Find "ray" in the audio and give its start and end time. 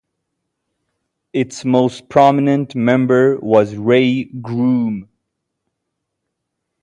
3.75-4.23